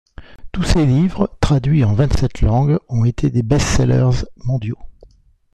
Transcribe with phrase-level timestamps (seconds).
[0.51, 4.79] Tous ses livres, traduits en vingt-sept langues, ont été des best-sellers mondiaux.